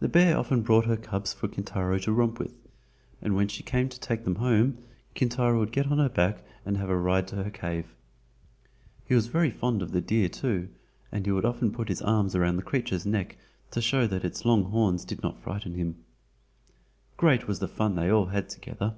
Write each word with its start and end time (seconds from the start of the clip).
The 0.00 0.08
bear 0.08 0.36
often 0.36 0.62
brought 0.62 0.86
her 0.86 0.96
cubs 0.96 1.32
for 1.32 1.46
Kintaro 1.46 2.00
to 2.00 2.10
romp 2.10 2.40
with, 2.40 2.52
and 3.22 3.36
when 3.36 3.46
she 3.46 3.62
came 3.62 3.88
to 3.88 4.00
take 4.00 4.24
them 4.24 4.34
home 4.34 4.78
Kintaro 5.14 5.60
would 5.60 5.70
get 5.70 5.86
on 5.86 5.98
her 5.98 6.08
back 6.08 6.42
and 6.66 6.76
have 6.76 6.90
a 6.90 6.96
ride 6.96 7.28
to 7.28 7.44
her 7.44 7.50
cave. 7.52 7.94
He 9.06 9.14
was 9.14 9.28
very 9.28 9.52
fond 9.52 9.82
of 9.82 9.92
the 9.92 10.00
deer 10.00 10.28
too, 10.28 10.70
and 11.12 11.24
would 11.28 11.44
often 11.44 11.70
put 11.70 11.88
his 11.90 12.02
arms 12.02 12.36
round 12.36 12.58
the 12.58 12.64
creature's 12.64 13.06
neck 13.06 13.38
to 13.70 13.80
show 13.80 14.08
that 14.08 14.24
its 14.24 14.44
long 14.44 14.64
horns 14.64 15.04
did 15.04 15.22
not 15.22 15.40
frighten 15.40 15.74
him. 15.74 16.02
Great 17.16 17.46
was 17.46 17.60
the 17.60 17.68
fun 17.68 17.94
they 17.94 18.10
all 18.10 18.26
had 18.26 18.48
together. 18.48 18.96